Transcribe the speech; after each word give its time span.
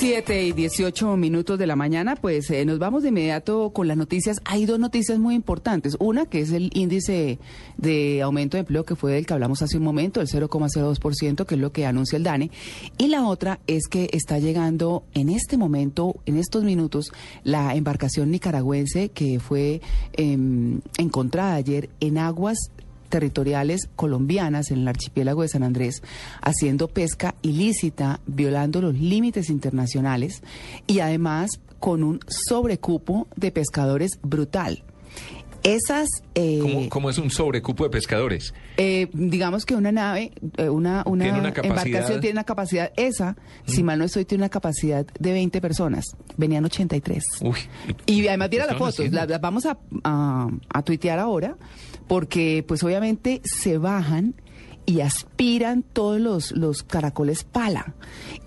Siete 0.00 0.46
y 0.46 0.52
18 0.52 1.18
minutos 1.18 1.58
de 1.58 1.66
la 1.66 1.76
mañana, 1.76 2.16
pues 2.16 2.50
eh, 2.50 2.64
nos 2.64 2.78
vamos 2.78 3.02
de 3.02 3.10
inmediato 3.10 3.68
con 3.74 3.86
las 3.86 3.98
noticias. 3.98 4.40
Hay 4.46 4.64
dos 4.64 4.78
noticias 4.78 5.18
muy 5.18 5.34
importantes. 5.34 5.94
Una 6.00 6.24
que 6.24 6.40
es 6.40 6.52
el 6.52 6.70
índice 6.72 7.38
de 7.76 8.22
aumento 8.22 8.56
de 8.56 8.60
empleo 8.60 8.86
que 8.86 8.96
fue 8.96 9.12
del 9.12 9.26
que 9.26 9.34
hablamos 9.34 9.60
hace 9.60 9.76
un 9.76 9.82
momento, 9.82 10.22
el 10.22 10.26
0,02%, 10.26 11.44
que 11.44 11.54
es 11.54 11.60
lo 11.60 11.72
que 11.72 11.84
anuncia 11.84 12.16
el 12.16 12.22
DANE. 12.22 12.50
Y 12.96 13.08
la 13.08 13.26
otra 13.26 13.60
es 13.66 13.88
que 13.88 14.08
está 14.14 14.38
llegando 14.38 15.02
en 15.12 15.28
este 15.28 15.58
momento, 15.58 16.16
en 16.24 16.38
estos 16.38 16.64
minutos, 16.64 17.12
la 17.44 17.74
embarcación 17.74 18.30
nicaragüense 18.30 19.10
que 19.10 19.38
fue 19.38 19.82
em, 20.14 20.80
encontrada 20.96 21.56
ayer 21.56 21.90
en 22.00 22.16
aguas 22.16 22.70
territoriales 23.10 23.90
colombianas 23.96 24.70
en 24.70 24.78
el 24.78 24.88
archipiélago 24.88 25.42
de 25.42 25.48
San 25.48 25.62
Andrés 25.62 26.02
haciendo 26.40 26.88
pesca 26.88 27.34
ilícita, 27.42 28.20
violando 28.26 28.80
los 28.80 28.94
límites 28.94 29.50
internacionales 29.50 30.42
y 30.86 31.00
además 31.00 31.50
con 31.78 32.02
un 32.02 32.20
sobrecupo 32.28 33.28
de 33.36 33.50
pescadores 33.50 34.18
brutal. 34.22 34.84
Esas... 35.62 36.08
Eh, 36.34 36.58
¿Cómo, 36.62 36.88
¿Cómo, 36.88 37.10
es 37.10 37.18
un 37.18 37.30
sobrecupo 37.30 37.84
de 37.84 37.90
pescadores? 37.90 38.54
Eh, 38.76 39.08
digamos 39.12 39.66
que 39.66 39.74
una 39.74 39.92
nave, 39.92 40.32
eh, 40.56 40.68
una, 40.70 41.02
una, 41.04 41.26
embarcación 41.26 42.20
tiene 42.20 42.32
una 42.32 42.44
capacidad, 42.44 42.92
esa, 42.96 43.36
si 43.66 43.82
mal 43.82 43.98
no 43.98 44.06
estoy, 44.06 44.24
tiene 44.24 44.44
una 44.44 44.48
capacidad 44.48 45.04
de 45.18 45.32
20 45.32 45.60
personas. 45.60 46.06
Venían 46.36 46.64
83. 46.64 47.22
Uy, 47.42 47.58
y 48.06 48.26
además 48.28 48.50
tiene 48.50 48.66
las 48.66 48.78
fotos, 48.78 49.10
las, 49.10 49.28
las 49.28 49.40
vamos 49.40 49.66
a, 49.66 49.78
a, 50.04 50.48
a 50.72 50.82
tuitear 50.82 51.18
ahora 51.18 51.56
porque 52.10 52.64
pues 52.66 52.82
obviamente 52.82 53.40
se 53.44 53.78
bajan 53.78 54.34
y 54.84 55.00
aspiran 55.00 55.84
todos 55.84 56.20
los, 56.20 56.50
los 56.50 56.82
caracoles 56.82 57.44
pala. 57.44 57.94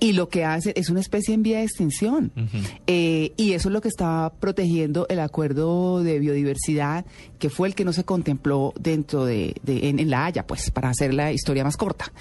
Y 0.01 0.11
lo 0.11 0.27
que 0.27 0.43
hace 0.43 0.73
es 0.75 0.89
una 0.89 0.99
especie 0.99 1.33
en 1.33 1.43
vía 1.43 1.59
de 1.59 1.63
extinción. 1.63 2.33
eh, 2.87 3.31
y 3.37 3.53
eso 3.53 3.69
es 3.69 3.73
lo 3.73 3.79
que 3.79 3.87
está 3.87 4.33
protegiendo 4.37 5.05
el 5.07 5.21
acuerdo 5.21 6.03
de 6.03 6.19
biodiversidad, 6.19 7.05
que 7.39 7.49
fue 7.49 7.69
el 7.69 7.73
que 7.73 7.85
no 7.85 7.93
se 7.93 8.03
contempló 8.03 8.73
dentro 8.77 9.23
de, 9.23 9.55
de 9.63 9.87
en, 9.87 9.99
en 9.99 10.09
La 10.09 10.25
Haya, 10.25 10.45
pues, 10.45 10.69
para 10.69 10.89
hacer 10.89 11.13
la 11.13 11.31
historia 11.31 11.63
más 11.63 11.77
corta. 11.77 12.11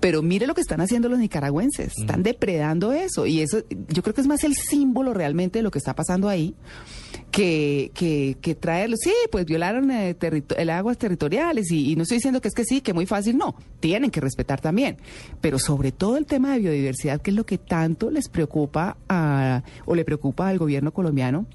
Pero 0.00 0.22
mire 0.22 0.46
lo 0.46 0.54
que 0.54 0.60
están 0.60 0.80
haciendo 0.80 1.08
los 1.08 1.18
nicaragüenses, 1.18 1.92
están 1.98 2.22
depredando 2.22 2.92
eso. 2.92 3.26
Y 3.26 3.40
eso 3.40 3.62
yo 3.88 4.02
creo 4.02 4.14
que 4.14 4.20
es 4.20 4.26
más 4.26 4.44
el 4.44 4.54
símbolo 4.54 5.14
realmente 5.14 5.58
de 5.58 5.62
lo 5.62 5.70
que 5.70 5.78
está 5.78 5.94
pasando 5.94 6.28
ahí 6.28 6.54
que, 7.30 7.90
que, 7.94 8.36
que 8.40 8.54
traerlo. 8.54 8.96
Sí, 8.96 9.12
pues 9.30 9.44
violaron 9.44 9.90
eh, 9.90 10.16
el 10.56 10.70
aguas 10.70 10.98
territoriales 10.98 11.70
y, 11.70 11.92
y, 11.92 11.96
no 11.96 12.02
estoy 12.02 12.18
diciendo 12.18 12.40
que 12.40 12.48
es 12.48 12.54
que 12.54 12.64
sí, 12.64 12.80
que 12.80 12.92
muy 12.92 13.06
fácil, 13.06 13.36
no. 13.36 13.54
Tienen 13.80 14.10
que 14.10 14.20
respetar 14.20 14.60
también. 14.60 14.98
Pero 15.40 15.58
sobre 15.58 15.92
todo 15.92 16.16
el 16.16 16.26
tema 16.26 16.52
de 16.52 16.60
biodiversidad, 16.60 17.20
que 17.20 17.30
es 17.30 17.36
lo 17.36 17.46
que 17.46 17.58
tanto 17.58 18.10
les 18.10 18.28
preocupa 18.28 18.96
a, 19.08 19.62
o 19.84 19.94
le 19.94 20.04
preocupa 20.04 20.48
al 20.48 20.58
gobierno 20.58 20.92
colombiano 20.92 21.46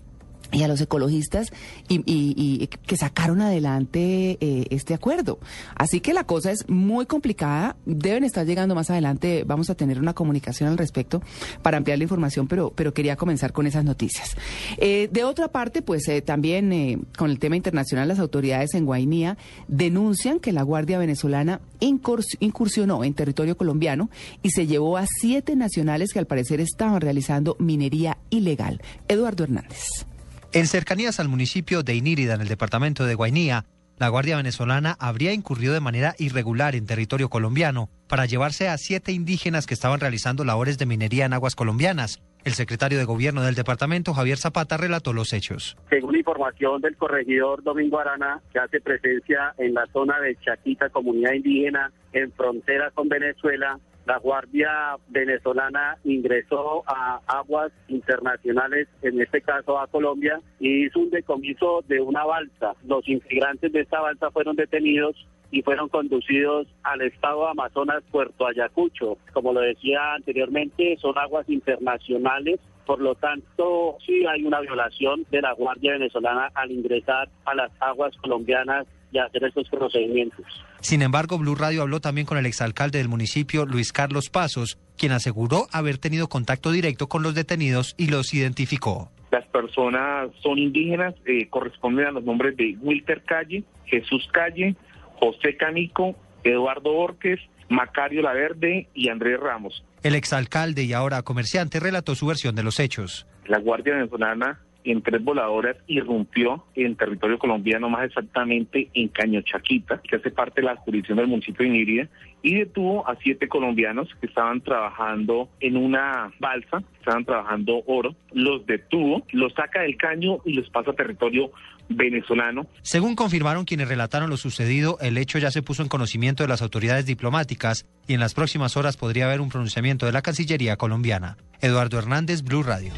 y 0.53 0.63
a 0.63 0.67
los 0.67 0.79
ecologistas 0.79 1.51
y, 1.89 2.67
que 2.67 2.95
sacaron 2.95 3.41
adelante 3.41 4.37
eh, 4.39 4.67
este 4.69 4.93
acuerdo. 4.93 5.39
Así 5.75 5.99
que 5.99 6.13
la 6.13 6.23
cosa 6.23 6.51
es 6.51 6.69
muy 6.69 7.05
complicada, 7.05 7.75
deben 7.85 8.23
estar 8.23 8.45
llegando 8.45 8.75
más 8.75 8.89
adelante, 8.89 9.43
vamos 9.45 9.69
a 9.69 9.75
tener 9.75 9.99
una 9.99 10.13
comunicación 10.13 10.69
al 10.69 10.77
respecto 10.77 11.21
para 11.61 11.77
ampliar 11.77 11.97
la 11.97 12.03
información, 12.03 12.47
pero, 12.47 12.71
pero 12.75 12.93
quería 12.93 13.15
comenzar 13.15 13.51
con 13.51 13.67
esas 13.67 13.83
noticias. 13.83 14.35
Eh, 14.77 15.09
de 15.11 15.23
otra 15.23 15.47
parte, 15.49 15.81
pues 15.81 16.07
eh, 16.07 16.21
también 16.21 17.05
con 17.17 17.29
el 17.29 17.39
tema 17.39 17.55
internacional, 17.55 18.07
las 18.07 18.19
autoridades 18.19 18.73
en 18.75 18.85
Guainía 18.85 19.37
denuncian 19.67 20.39
que 20.39 20.51
la 20.51 20.61
Guardia 20.63 20.99
Venezolana 20.99 21.61
incursionó 21.79 23.03
en 23.03 23.13
territorio 23.13 23.57
colombiano 23.57 24.09
y 24.41 24.51
se 24.51 24.67
llevó 24.67 24.97
a 24.97 25.05
siete 25.19 25.55
nacionales 25.55 26.13
que 26.13 26.19
al 26.19 26.27
parecer 26.27 26.61
estaban 26.61 27.01
realizando 27.01 27.55
minería 27.59 28.17
ilegal. 28.29 28.81
Eduardo 29.07 29.43
Hernández. 29.43 30.05
En 30.53 30.67
cercanías 30.67 31.19
al 31.19 31.29
municipio 31.29 31.81
de 31.81 31.95
Inírida, 31.95 32.35
en 32.35 32.41
el 32.41 32.47
departamento 32.47 33.05
de 33.05 33.15
Guainía, 33.15 33.65
la 33.97 34.09
Guardia 34.09 34.37
Venezolana 34.37 34.95
habría 34.99 35.33
incurrido 35.33 35.73
de 35.73 35.79
manera 35.79 36.13
irregular 36.19 36.75
en 36.75 36.85
territorio 36.85 37.27
colombiano 37.27 37.89
para 38.07 38.27
llevarse 38.27 38.69
a 38.69 38.77
siete 38.77 39.11
indígenas 39.11 39.65
que 39.65 39.73
estaban 39.73 39.99
realizando 39.99 40.45
labores 40.45 40.77
de 40.77 40.85
minería 40.85 41.25
en 41.25 41.33
aguas 41.33 41.55
colombianas. 41.55 42.21
El 42.43 42.53
secretario 42.53 42.99
de 42.99 43.05
Gobierno 43.05 43.41
del 43.41 43.55
departamento, 43.55 44.13
Javier 44.13 44.37
Zapata, 44.37 44.77
relató 44.77 45.11
los 45.11 45.33
hechos. 45.33 45.75
Según 45.89 46.17
información 46.17 46.81
del 46.81 46.97
corregidor 46.97 47.63
Domingo 47.63 47.97
Arana, 47.99 48.39
que 48.51 48.59
hace 48.59 48.79
presencia 48.79 49.55
en 49.57 49.73
la 49.73 49.87
zona 49.87 50.19
de 50.19 50.35
Chaquita, 50.35 50.89
comunidad 50.89 51.33
indígena, 51.33 51.91
en 52.11 52.31
frontera 52.31 52.91
con 52.91 53.09
Venezuela, 53.09 53.79
la 54.05 54.17
Guardia 54.17 54.97
Venezolana 55.07 55.97
ingresó 56.03 56.83
a 56.87 57.21
aguas 57.27 57.71
internacionales, 57.87 58.87
en 59.01 59.21
este 59.21 59.41
caso 59.41 59.79
a 59.79 59.87
Colombia, 59.87 60.41
y 60.59 60.85
hizo 60.85 60.99
un 60.99 61.09
decomiso 61.09 61.83
de 61.87 62.01
una 62.01 62.25
balsa. 62.25 62.73
Los 62.85 63.07
integrantes 63.07 63.71
de 63.71 63.81
esta 63.81 64.01
balsa 64.01 64.31
fueron 64.31 64.55
detenidos 64.55 65.15
y 65.51 65.61
fueron 65.61 65.87
conducidos 65.87 66.67
al 66.83 67.01
estado 67.01 67.45
de 67.45 67.51
Amazonas, 67.51 68.03
Puerto 68.11 68.47
Ayacucho. 68.47 69.17
Como 69.33 69.53
lo 69.53 69.61
decía 69.61 70.15
anteriormente, 70.15 70.97
son 70.99 71.17
aguas 71.17 71.47
internacionales. 71.47 72.59
Por 72.85 72.99
lo 72.99 73.15
tanto, 73.15 73.97
sí 74.05 74.25
hay 74.25 74.43
una 74.43 74.59
violación 74.59 75.25
de 75.31 75.41
la 75.41 75.53
Guardia 75.53 75.93
Venezolana 75.93 76.49
al 76.55 76.71
ingresar 76.71 77.29
a 77.45 77.55
las 77.55 77.71
aguas 77.79 78.17
colombianas 78.17 78.87
y 79.13 79.19
hacer 79.19 79.43
estos 79.43 79.69
procedimientos. 79.69 80.45
Sin 80.81 81.01
embargo, 81.01 81.37
Blue 81.37 81.55
Radio 81.55 81.83
habló 81.83 82.01
también 82.01 82.25
con 82.25 82.37
el 82.37 82.45
exalcalde 82.45 82.97
del 82.97 83.07
municipio, 83.07 83.65
Luis 83.65 83.93
Carlos 83.93 84.29
Pasos, 84.29 84.79
quien 84.97 85.11
aseguró 85.11 85.67
haber 85.71 85.99
tenido 85.99 86.27
contacto 86.27 86.71
directo 86.71 87.07
con 87.07 87.23
los 87.23 87.35
detenidos 87.35 87.93
y 87.97 88.07
los 88.07 88.33
identificó. 88.33 89.11
Las 89.31 89.45
personas 89.47 90.29
son 90.41 90.57
indígenas, 90.57 91.15
eh, 91.25 91.47
corresponden 91.49 92.07
a 92.07 92.11
los 92.11 92.23
nombres 92.23 92.57
de 92.57 92.75
Wilter 92.81 93.23
Calle, 93.23 93.63
Jesús 93.85 94.27
Calle, 94.31 94.75
José 95.19 95.55
Canico, 95.57 96.15
Eduardo 96.43 96.91
Orques, 96.91 97.39
Macario 97.69 98.21
Laverde 98.21 98.87
y 98.93 99.09
Andrés 99.09 99.39
Ramos. 99.39 99.83
El 100.03 100.15
exalcalde 100.15 100.83
y 100.83 100.93
ahora 100.93 101.21
comerciante 101.21 101.79
relató 101.79 102.13
su 102.15 102.27
versión 102.27 102.55
de 102.55 102.63
los 102.63 102.79
hechos. 102.79 103.25
La 103.45 103.59
Guardia 103.59 103.95
Venezolana 103.95 104.59
en 104.83 105.01
tres 105.01 105.23
voladoras 105.23 105.77
irrumpió 105.87 106.65
en 106.75 106.95
territorio 106.95 107.39
colombiano, 107.39 107.89
más 107.89 108.05
exactamente 108.05 108.89
en 108.93 109.07
Caño 109.09 109.41
Chaquita, 109.41 110.01
que 110.01 110.15
hace 110.15 110.31
parte 110.31 110.61
de 110.61 110.67
la 110.67 110.75
jurisdicción 110.75 111.17
del 111.17 111.27
municipio 111.27 111.65
de 111.65 112.09
y 112.43 112.55
detuvo 112.55 113.07
a 113.07 113.15
siete 113.23 113.47
colombianos 113.47 114.09
que 114.19 114.27
estaban 114.27 114.61
trabajando 114.61 115.49
en 115.61 115.77
una 115.77 116.31
balsa, 116.39 116.83
estaban 116.99 117.23
trabajando 117.23 117.83
oro, 117.87 118.15
los 118.33 118.65
detuvo, 118.65 119.23
los 119.31 119.53
saca 119.53 119.81
del 119.81 119.95
caño 119.97 120.39
y 120.45 120.53
los 120.53 120.69
pasa 120.69 120.91
a 120.91 120.93
territorio 120.93 121.51
venezolano. 121.89 122.67
Según 122.81 123.15
confirmaron 123.15 123.65
quienes 123.65 123.87
relataron 123.87 124.29
lo 124.29 124.37
sucedido, 124.37 124.97
el 125.01 125.17
hecho 125.17 125.39
ya 125.39 125.51
se 125.51 125.61
puso 125.61 125.83
en 125.83 125.89
conocimiento 125.89 126.43
de 126.43 126.49
las 126.49 126.61
autoridades 126.61 127.05
diplomáticas 127.05 127.85
y 128.07 128.13
en 128.13 128.19
las 128.19 128.33
próximas 128.33 128.75
horas 128.77 128.97
podría 128.97 129.25
haber 129.25 129.41
un 129.41 129.49
pronunciamiento 129.49 130.05
de 130.05 130.11
la 130.11 130.21
Cancillería 130.21 130.75
colombiana. 130.75 131.37
Eduardo 131.61 131.97
Hernández, 131.97 132.43
Blue 132.43 132.63
Radio. 132.63 132.93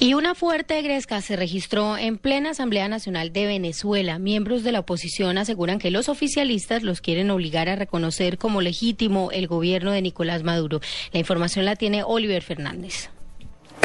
Y 0.00 0.14
una 0.14 0.36
fuerte 0.36 0.80
gresca 0.80 1.20
se 1.22 1.34
registró 1.34 1.98
en 1.98 2.18
plena 2.18 2.50
Asamblea 2.50 2.86
Nacional 2.86 3.32
de 3.32 3.46
Venezuela. 3.46 4.20
Miembros 4.20 4.62
de 4.62 4.70
la 4.70 4.78
oposición 4.78 5.38
aseguran 5.38 5.80
que 5.80 5.90
los 5.90 6.08
oficialistas 6.08 6.84
los 6.84 7.00
quieren 7.00 7.32
obligar 7.32 7.68
a 7.68 7.74
reconocer 7.74 8.38
como 8.38 8.60
legítimo 8.60 9.32
el 9.32 9.48
gobierno 9.48 9.90
de 9.90 10.02
Nicolás 10.02 10.44
Maduro. 10.44 10.80
La 11.12 11.18
información 11.18 11.64
la 11.64 11.74
tiene 11.74 12.04
Oliver 12.04 12.44
Fernández. 12.44 13.10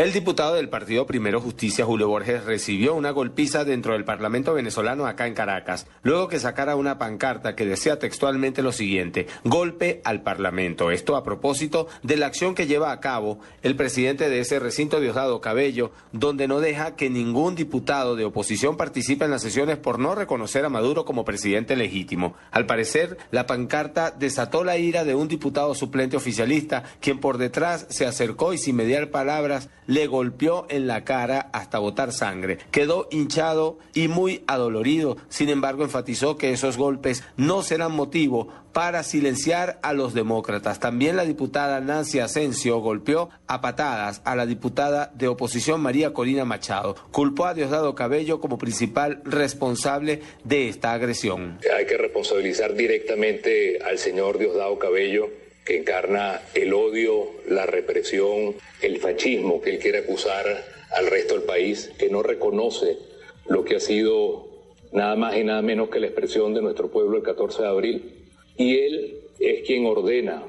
El 0.04 0.12
diputado 0.12 0.56
del 0.56 0.68
Partido 0.68 1.06
Primero 1.06 1.40
Justicia, 1.40 1.86
Julio 1.86 2.10
Borges, 2.10 2.44
recibió 2.44 2.94
una 2.94 3.12
golpiza 3.12 3.64
dentro 3.64 3.94
del 3.94 4.04
Parlamento 4.04 4.54
venezolano 4.54 5.06
acá 5.06 5.28
en 5.28 5.34
Caracas, 5.34 5.88
luego 6.02 6.28
que 6.28 6.40
sacara 6.40 6.76
una 6.76 6.98
pancarta 6.98 7.56
que 7.56 7.66
decía 7.66 8.00
textualmente 8.00 8.62
lo 8.62 8.74
siguiente, 8.74 9.28
golpe 9.46 10.02
al 10.04 10.22
Parlamento. 10.22 10.92
Esto 10.92 11.16
a 11.16 11.24
propósito 11.24 11.88
de 12.02 12.18
la 12.18 12.26
acción 12.26 12.54
que 12.54 12.68
lleva 12.68 12.92
a 12.92 13.00
cabo 13.00 13.40
el 13.62 13.78
presidente 13.78 14.30
de 14.30 14.42
ese 14.42 14.60
recinto, 14.60 15.00
Diosdado 15.00 15.40
Cabello, 15.40 15.92
donde 16.12 16.50
no 16.50 16.60
deja 16.60 16.98
que 16.98 17.10
ningún 17.10 17.56
diputado 17.56 18.18
de 18.18 18.26
oposición 18.26 18.76
participe 18.76 19.24
en 19.24 19.32
las 19.32 19.42
sesiones 19.42 19.78
por 19.78 20.00
no 20.00 20.16
reconocer 20.16 20.66
a 20.66 20.70
Maduro 20.70 21.06
como 21.06 21.24
presidente 21.24 21.78
legítimo. 21.78 22.36
Al 22.52 22.66
parecer, 22.66 23.18
la 23.32 23.46
pancarta 23.46 24.12
desató 24.12 24.66
la 24.66 24.76
ira 24.76 25.06
de 25.06 25.16
un 25.16 25.30
diputado 25.30 25.74
suplente 25.74 26.18
oficialista, 26.18 26.84
quien 27.00 27.22
por 27.22 27.38
detrás 27.38 27.86
se 27.90 28.06
acercó 28.06 28.52
y 28.52 28.58
sin 28.58 28.76
mediar 28.76 29.10
palabras 29.10 29.70
le 29.94 30.08
golpeó 30.08 30.66
en 30.70 30.88
la 30.88 31.04
cara 31.04 31.50
hasta 31.54 31.78
botar 31.78 32.12
sangre. 32.12 32.58
Quedó 32.72 33.08
hinchado 33.12 33.78
y 33.94 34.08
muy 34.08 34.44
adolorido. 34.48 35.18
Sin 35.30 35.50
embargo, 35.50 35.84
enfatizó 35.84 36.36
que 36.36 36.52
esos 36.52 36.78
golpes 36.78 37.24
no 37.38 37.62
serán 37.62 37.92
motivo 37.92 38.48
para 38.74 39.04
silenciar 39.04 39.78
a 39.84 39.94
los 39.94 40.16
demócratas. 40.16 40.80
También 40.80 41.16
la 41.16 41.26
diputada 41.26 41.80
Nancy 41.80 42.18
Asensio 42.18 42.80
golpeó 42.80 43.30
a 43.46 43.62
patadas 43.62 44.24
a 44.26 44.36
la 44.36 44.48
diputada 44.48 45.12
de 45.14 45.28
oposición 45.28 45.80
María 45.80 46.12
Corina 46.12 46.44
Machado. 46.44 46.96
Culpó 47.12 47.46
a 47.46 47.54
Diosdado 47.54 47.94
Cabello 47.94 48.42
como 48.42 48.58
principal 48.58 49.22
responsable 49.26 50.22
de 50.44 50.70
esta 50.70 50.94
agresión. 50.94 51.60
Hay 51.78 51.86
que 51.86 51.98
responsabilizar 51.98 52.74
directamente 52.74 53.78
al 53.84 54.00
señor 54.00 54.40
Diosdado 54.40 54.80
Cabello 54.80 55.43
que 55.66 55.78
encarna 55.78 56.42
el 56.54 56.74
odio, 56.74 57.32
la 57.48 57.66
represión, 57.66 58.56
el 58.82 58.98
fascismo 59.00 59.62
que 59.62 59.72
él 59.72 59.80
quiere 59.80 60.00
acusar 60.00 60.46
al 60.92 61.08
resto 61.08 61.36
del 61.36 61.44
país, 61.44 61.92
que 61.98 62.10
no 62.10 62.22
reconoce 62.24 62.98
lo 63.48 63.64
que 63.64 63.78
ha 63.78 63.80
sido 63.80 64.48
nada 64.92 65.16
más 65.16 65.36
y 65.36 65.44
nada 65.44 65.62
menos 65.62 65.90
que 65.90 66.00
la 66.00 66.08
expresión 66.08 66.54
de 66.54 66.62
nuestro 66.62 66.90
pueblo 66.90 67.18
el 67.18 67.24
14 67.24 67.64
de 67.64 67.68
abril. 67.68 68.30
Y 68.58 68.78
él 68.78 69.22
es 69.40 69.64
quien 69.66 69.86
ordena 69.86 70.44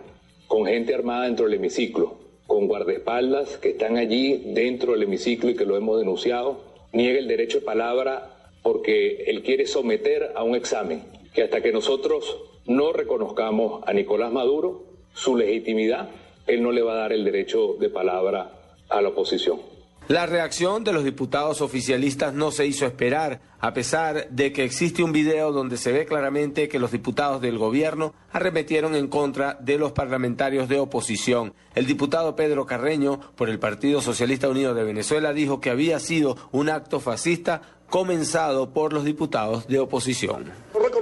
con 0.46 0.66
gente 0.66 0.94
armada 0.94 1.25
dentro 1.25 1.46
del 1.46 1.55
hemiciclo, 1.55 2.19
con 2.46 2.66
guardaespaldas 2.66 3.56
que 3.56 3.70
están 3.70 3.96
allí 3.96 4.52
dentro 4.55 4.93
del 4.93 5.05
hemiciclo 5.05 5.50
y 5.50 5.56
que 5.56 5.64
lo 5.64 5.76
hemos 5.76 5.99
denunciado, 5.99 6.61
niega 6.93 7.19
el 7.19 7.28
derecho 7.28 7.61
de 7.61 7.66
palabra 7.66 8.31
porque 8.62 9.25
él 9.26 9.43
quiere 9.43 9.66
someter 9.66 10.32
a 10.34 10.43
un 10.43 10.55
examen 10.55 11.02
que 11.32 11.43
hasta 11.43 11.61
que 11.61 11.72
nosotros 11.72 12.37
no 12.66 12.93
reconozcamos 12.93 13.82
a 13.87 13.93
Nicolás 13.93 14.32
Maduro, 14.32 14.94
su 15.14 15.37
legitimidad, 15.37 16.11
él 16.46 16.62
no 16.62 16.72
le 16.72 16.82
va 16.82 16.93
a 16.93 16.96
dar 16.96 17.12
el 17.12 17.25
derecho 17.25 17.76
de 17.81 17.88
palabra 17.88 18.50
a 18.88 19.00
la 19.00 19.08
oposición. 19.08 19.75
La 20.06 20.26
reacción 20.26 20.84
de 20.84 20.93
los 20.93 21.02
diputados 21.02 21.62
oficialistas 21.62 22.34
no 22.34 22.50
se 22.50 22.66
hizo 22.66 22.84
esperar, 22.84 23.40
a 23.58 23.72
pesar 23.72 24.28
de 24.28 24.52
que 24.52 24.62
existe 24.62 25.02
un 25.02 25.12
video 25.12 25.50
donde 25.50 25.78
se 25.78 25.93
ve 25.93 26.05
claramente 26.05 26.69
que 26.69 26.78
los 26.78 26.93
diputados 26.93 27.40
del 27.40 27.56
gobierno 27.56 28.12
arremetieron 28.31 28.94
en 28.94 29.08
contra 29.08 29.56
de 29.62 29.78
los 29.78 29.93
parlamentarios 29.93 30.69
de 30.69 30.78
oposición. 30.78 31.55
El 31.75 31.87
diputado 31.87 32.37
Pedro 32.37 32.66
Carreño, 32.66 33.19
por 33.34 33.49
el 33.49 33.58
Partido 33.58 34.02
Socialista 34.02 34.50
Unido 34.50 34.75
de 34.75 34.84
Venezuela, 34.84 35.32
dijo 35.32 35.62
que 35.62 35.70
había 35.70 35.99
sido 36.00 36.37
un 36.52 36.69
acto 36.69 37.00
fascista 37.00 37.62
comenzado 37.88 38.75
por 38.75 38.93
los 38.93 39.05
diputados 39.05 39.66
de 39.69 39.78
oposición. 39.78 40.52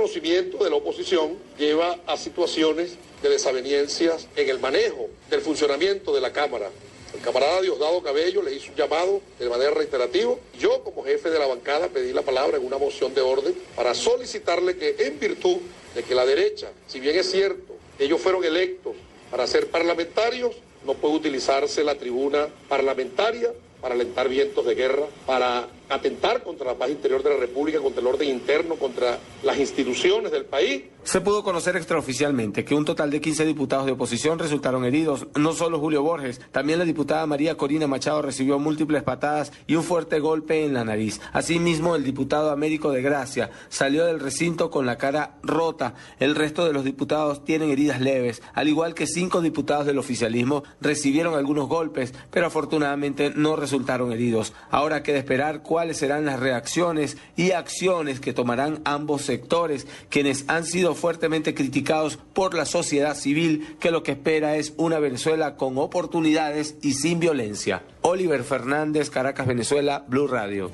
El 0.03 0.09
reconocimiento 0.09 0.65
de 0.65 0.69
la 0.69 0.75
oposición 0.75 1.39
lleva 1.57 1.97
a 2.09 2.17
situaciones 2.17 2.97
de 3.23 3.29
desavenencias 3.29 4.27
en 4.35 4.49
el 4.49 4.59
manejo 4.59 5.09
del 5.31 5.41
funcionamiento 5.43 6.13
de 6.13 6.21
la 6.21 6.33
Cámara. 6.33 6.71
El 7.15 7.21
camarada 7.21 7.61
Diosdado 7.61 8.03
Cabello 8.03 8.43
le 8.43 8.53
hizo 8.53 8.73
un 8.73 8.77
llamado 8.77 9.21
de 9.39 9.49
manera 9.49 9.71
reiterativa. 9.71 10.35
Yo, 10.59 10.83
como 10.83 11.05
jefe 11.05 11.31
de 11.31 11.39
la 11.39 11.47
bancada, 11.47 11.87
pedí 11.87 12.13
la 12.13 12.23
palabra 12.23 12.57
en 12.57 12.67
una 12.67 12.79
moción 12.79 13.15
de 13.15 13.21
orden 13.21 13.55
para 13.77 13.95
solicitarle 13.95 14.77
que, 14.77 14.97
en 14.99 15.21
virtud 15.21 15.59
de 15.95 16.03
que 16.03 16.17
la 16.17 16.27
derecha, 16.27 16.73
si 16.89 16.99
bien 16.99 17.17
es 17.17 17.31
cierto, 17.31 17.77
ellos 18.01 18.21
fueron 18.21 18.45
electos 18.45 18.97
para 19.31 19.47
ser 19.47 19.69
parlamentarios, 19.71 20.57
no 20.85 20.95
puede 20.95 21.15
utilizarse 21.15 21.85
la 21.85 21.95
tribuna 21.95 22.49
parlamentaria 22.69 23.53
para 23.81 23.95
alentar 23.95 24.29
vientos 24.29 24.67
de 24.67 24.75
guerra, 24.75 25.07
para 25.27 25.69
atentar 25.95 26.43
contra 26.43 26.67
la 26.67 26.75
paz 26.75 26.91
interior 26.91 27.23
de 27.23 27.31
la 27.31 27.37
República, 27.37 27.81
contra 27.81 28.01
el 28.01 28.07
orden 28.07 28.29
interno, 28.29 28.77
contra 28.77 29.19
las 29.43 29.59
instituciones 29.59 30.33
del 30.33 30.45
país. 30.45 30.83
Se 31.05 31.21
pudo 31.21 31.43
conocer 31.43 31.77
extraoficialmente 31.77 32.65
que 32.65 32.77
un 32.77 32.85
total 32.85 33.11
de 33.11 33.21
15 33.21 33.45
diputados 33.45 33.87
de 33.87 33.93
oposición 33.93 34.39
resultaron 34.39 34.85
heridos, 34.85 35.27
no 35.35 35.53
solo 35.53 35.81
Julio 35.81 36.03
Borges, 36.03 36.41
también 36.53 36.79
la 36.79 36.85
diputada 36.85 37.27
María 37.27 37.57
Corina 37.57 37.89
Machado 37.89 38.23
recibió 38.23 38.61
múltiples 38.61 39.03
patadas 39.03 39.53
y 39.67 39.75
un 39.75 39.83
fuerte 39.83 40.21
golpe 40.21 40.65
en 40.65 40.75
la 40.75 40.85
nariz. 40.85 41.21
Asimismo, 41.33 41.97
el 41.97 42.05
diputado 42.05 42.53
Américo 42.53 42.93
de 42.93 43.03
Gracia 43.03 43.51
salió 43.69 44.07
del 44.07 44.21
recinto 44.21 44.71
con 44.71 44.87
la 44.87 44.97
cara 44.97 45.39
rota. 45.43 45.95
El 46.21 46.37
resto 46.37 46.65
de 46.65 46.73
los 46.73 46.85
diputados 46.85 47.45
tienen 47.45 47.71
heridas 47.71 48.01
leves, 48.01 48.41
al 48.55 48.69
igual 48.69 48.95
que 48.95 49.09
cinco 49.09 49.41
diputados 49.41 49.87
del 49.87 49.99
oficialismo 49.99 50.63
recibieron 50.81 51.35
algunos 51.35 51.69
golpes, 51.69 52.15
pero 52.31 52.47
afortunadamente 52.47 53.33
no 53.35 53.57
resultaron 53.57 54.13
heridos. 54.13 54.53
Ahora 54.71 55.03
queda 55.03 55.19
esperar 55.19 55.63
cuál 55.63 55.82
cuáles 55.83 55.99
serán 55.99 56.27
las 56.27 56.39
reacciones 56.39 57.17
y 57.35 57.51
acciones 57.51 58.21
que 58.21 58.33
tomarán 58.33 58.83
ambos 58.85 59.23
sectores, 59.23 59.89
quienes 60.11 60.45
han 60.47 60.65
sido 60.65 60.95
fuertemente 60.95 61.55
criticados 61.55 62.21
por 62.35 62.55
la 62.55 62.67
sociedad 62.67 63.17
civil, 63.17 63.77
que 63.81 63.91
lo 63.91 64.05
que 64.05 64.13
espera 64.13 64.55
es 64.55 64.75
una 64.77 65.01
Venezuela 65.01 65.57
con 65.57 65.79
oportunidades 65.79 66.77
y 66.83 66.93
sin 66.93 67.19
violencia. 67.19 67.83
Oliver 68.03 68.45
Fernández, 68.45 69.11
Caracas, 69.11 69.49
Venezuela, 69.49 70.05
Blue 70.07 70.29
Radio. 70.29 70.71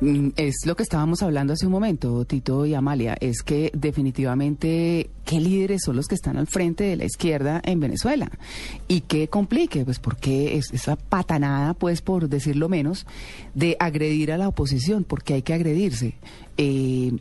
Mm, 0.00 0.30
es 0.36 0.66
lo 0.66 0.76
que 0.76 0.82
estábamos 0.82 1.22
hablando 1.22 1.52
hace 1.52 1.66
un 1.66 1.72
momento, 1.72 2.24
Tito 2.24 2.66
y 2.66 2.74
Amalia, 2.74 3.16
es 3.20 3.42
que 3.42 3.70
definitivamente 3.74 5.10
qué 5.24 5.40
líderes 5.40 5.82
son 5.84 5.96
los 5.96 6.06
que 6.06 6.14
están 6.14 6.36
al 6.36 6.46
frente 6.46 6.84
de 6.84 6.96
la 6.96 7.04
izquierda 7.04 7.60
en 7.64 7.80
Venezuela 7.80 8.30
y 8.88 9.02
qué 9.02 9.28
complique, 9.28 9.84
pues 9.84 9.98
porque 9.98 10.56
es 10.56 10.72
esa 10.72 10.96
patanada, 10.96 11.74
pues 11.74 12.02
por 12.02 12.28
decirlo 12.28 12.68
menos, 12.68 13.06
de 13.54 13.76
agredir 13.78 14.32
a 14.32 14.38
la 14.38 14.48
oposición, 14.48 15.04
porque 15.04 15.34
hay 15.34 15.42
que 15.42 15.54
agredirse. 15.54 16.14
Eh, 16.56 17.12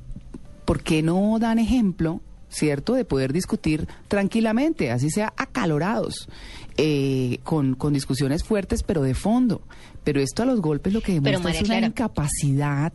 ¿Por 0.66 0.81
qué 0.81 1.02
no 1.02 1.38
dan 1.40 1.60
ejemplo? 1.60 2.22
¿Cierto? 2.54 2.94
De 2.94 3.04
poder 3.04 3.34
discutir 3.34 3.88
tranquilamente, 4.08 4.92
así 4.92 5.10
sea 5.10 5.34
acalorados, 5.38 6.30
eh, 6.78 7.40
con, 7.44 7.76
con, 7.76 7.94
discusiones 7.94 8.44
fuertes, 8.44 8.84
pero 8.84 9.02
de 9.02 9.16
fondo. 9.16 9.62
Pero 10.04 10.22
esto 10.22 10.44
a 10.44 10.46
los 10.46 10.62
golpes 10.62 10.94
lo 10.94 11.02
que 11.02 11.14
demuestra 11.14 11.52
es 11.52 11.62
una 11.64 11.80
incapacidad 11.80 12.94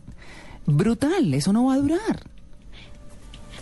brutal, 0.65 1.33
eso 1.33 1.53
no 1.53 1.65
va 1.65 1.73
a 1.75 1.77
durar. 1.77 2.23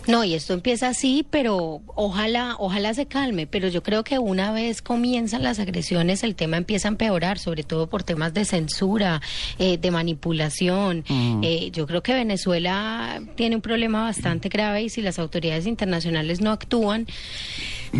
No, 0.08 0.24
y 0.24 0.32
esto 0.32 0.54
empieza 0.54 0.88
así, 0.88 1.24
pero 1.30 1.82
ojalá, 1.94 2.56
ojalá 2.58 2.94
se 2.94 3.04
calme. 3.04 3.46
Pero 3.46 3.68
yo 3.68 3.82
creo 3.82 4.04
que 4.04 4.18
una 4.18 4.52
vez 4.52 4.80
comienzan 4.80 5.42
las 5.42 5.58
agresiones, 5.58 6.24
el 6.24 6.34
tema 6.34 6.56
empieza 6.56 6.88
a 6.88 6.92
empeorar, 6.92 7.38
sobre 7.38 7.62
todo 7.62 7.88
por 7.88 8.02
temas 8.02 8.32
de 8.32 8.46
censura, 8.46 9.20
eh, 9.58 9.76
de 9.76 9.90
manipulación. 9.90 11.04
Mm. 11.06 11.40
Eh, 11.44 11.70
yo 11.72 11.86
creo 11.86 12.02
que 12.02 12.14
Venezuela 12.14 13.20
tiene 13.34 13.56
un 13.56 13.60
problema 13.60 14.02
bastante 14.02 14.48
grave 14.48 14.82
y 14.82 14.88
si 14.88 15.02
las 15.02 15.18
autoridades 15.18 15.66
internacionales 15.66 16.40
no 16.40 16.52
actúan, 16.52 17.06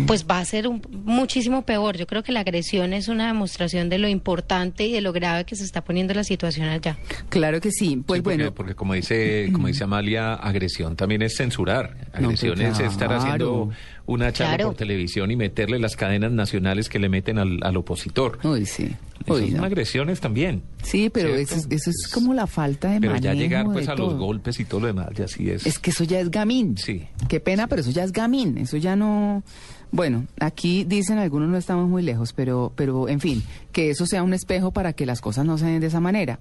pues 0.07 0.25
va 0.29 0.39
a 0.39 0.45
ser 0.45 0.67
un, 0.67 0.81
muchísimo 0.91 1.63
peor. 1.63 1.97
Yo 1.97 2.07
creo 2.07 2.23
que 2.23 2.31
la 2.31 2.41
agresión 2.41 2.93
es 2.93 3.07
una 3.07 3.27
demostración 3.27 3.89
de 3.89 3.97
lo 3.97 4.07
importante 4.07 4.85
y 4.85 4.91
de 4.91 5.01
lo 5.01 5.13
grave 5.13 5.45
que 5.45 5.55
se 5.55 5.63
está 5.63 5.83
poniendo 5.83 6.13
la 6.13 6.23
situación 6.23 6.69
allá. 6.69 6.97
Claro 7.29 7.61
que 7.61 7.71
sí. 7.71 8.01
Pues 8.05 8.21
bueno. 8.21 8.53
Porque 8.53 8.75
como 8.75 8.93
dice, 8.93 9.49
como 9.51 9.67
dice 9.67 9.83
Amalia, 9.83 10.33
agresión 10.33 10.95
también 10.95 11.21
es 11.21 11.35
censurar. 11.37 11.95
Pues 12.11 12.23
agresión 12.23 12.61
es 12.61 12.79
estar 12.79 13.11
haciendo 13.13 13.69
una 14.09 14.33
charla 14.33 14.65
por 14.65 14.75
televisión 14.75 15.29
y 15.29 15.35
meterle 15.35 15.77
las 15.77 15.95
cadenas 15.95 16.31
nacionales 16.31 16.89
que 16.89 16.97
le 16.97 17.09
meten 17.09 17.37
al, 17.37 17.59
al 17.61 17.77
opositor. 17.77 18.39
Uy, 18.43 18.65
sí. 18.65 18.95
son 19.27 19.63
agresiones 19.63 20.19
también. 20.19 20.63
Sí, 20.81 21.11
pero 21.11 21.35
eso, 21.35 21.55
es, 21.69 22.07
como 22.11 22.33
la 22.33 22.47
falta 22.47 22.89
de 22.89 23.01
Pero 23.01 23.17
ya 23.17 23.33
llegar 23.33 23.65
pues 23.65 23.87
a 23.87 23.95
los 23.95 24.15
golpes 24.15 24.59
y 24.59 24.65
todo 24.65 24.81
lo 24.81 24.87
demás, 24.87 25.09
ya 25.15 25.27
sí 25.27 25.49
es. 25.51 25.65
Es 25.65 25.77
que 25.77 25.91
eso 25.91 26.03
ya 26.03 26.19
es 26.19 26.31
gamín. 26.31 26.75
Sí. 26.77 27.07
Qué 27.27 27.39
pena, 27.39 27.67
pero 27.67 27.81
eso 27.81 27.91
ya 27.91 28.03
es 28.03 28.11
gamín. 28.11 28.57
Eso 28.57 28.77
ya 28.77 28.95
no... 28.95 29.43
Bueno, 29.91 30.27
aquí 30.39 30.83
dicen 30.83 31.17
algunos 31.17 31.49
no 31.49 31.57
estamos 31.57 31.89
muy 31.89 32.03
lejos, 32.03 32.33
pero, 32.33 32.71
pero 32.75 33.09
en 33.09 33.19
fin, 33.19 33.43
que 33.71 33.89
eso 33.89 34.05
sea 34.05 34.21
un 34.21 34.33
espejo 34.33 34.71
para 34.71 34.93
que 34.93 35.05
las 35.05 35.19
cosas 35.19 35.45
no 35.45 35.57
se 35.57 35.65
den 35.65 35.81
de 35.81 35.87
esa 35.87 35.99
manera. 35.99 36.39